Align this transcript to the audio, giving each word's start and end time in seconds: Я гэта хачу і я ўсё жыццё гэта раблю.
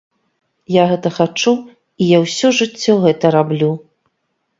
Я 0.75 0.83
гэта 0.91 1.09
хачу 1.17 1.53
і 2.05 2.07
я 2.13 2.21
ўсё 2.23 2.47
жыццё 2.61 2.93
гэта 3.05 3.33
раблю. 3.37 3.69